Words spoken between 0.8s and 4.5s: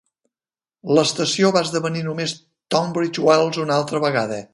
L'estació va esdevenir només Tunbridge Wells una altra vegada.